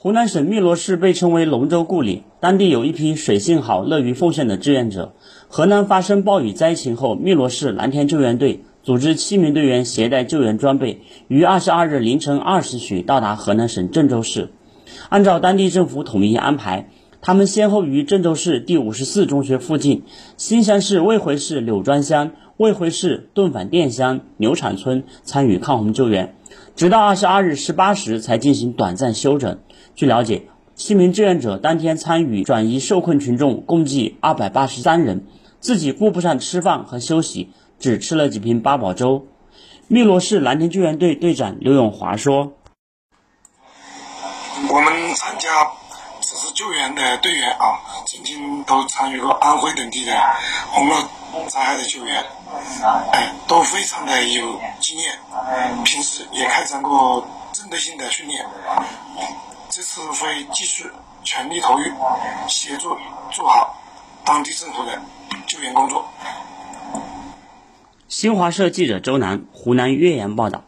[0.00, 5.12] 湖南省汨罗市被称为龙舟故里，当地有一批水性好、乐于奉献的志愿者。
[5.48, 14.50] 河南发生暴雨灾情后，汨罗市蓝天救援队组织七名队员携带救援装备，于二十二日凌晨二时许到达河南省郑州市。
[15.08, 16.90] 按照当地政府统一安排，
[17.20, 20.04] 他们先后于郑州市第五十四中学附近、
[20.36, 26.36] 新乡市卫回市柳庄乡、卫回市顿反店乡牛场村参与抗洪救援，
[26.78, 29.58] 直到二十二日十八时才进行短暂休整。
[29.96, 30.44] 据了解，
[30.76, 35.26] 七名志愿者当天参与转移受困群众共计二百八十三人，
[35.58, 37.50] 自己顾不上吃饭和休息，
[37.80, 39.26] 只吃了几瓶八宝粥。
[39.88, 42.52] 汨罗市蓝天救援队队长刘永华说
[44.70, 45.48] ：“我们参加
[46.20, 50.12] 此次救援的队员啊，曾经都参与过安徽等地的
[50.70, 51.04] 洪涝
[51.48, 52.24] 灾害的救援，
[53.12, 55.18] 哎，都非常的有经验，
[55.84, 58.44] 平时也开展过针对性的训练。”
[59.70, 60.90] 这次会继续
[61.22, 61.84] 全力投入，
[62.48, 62.96] 协助
[63.30, 63.76] 做好
[64.24, 64.98] 当地政府的
[65.46, 66.08] 救援工作。
[68.08, 70.64] 新华社记者周楠，湖南岳阳报道。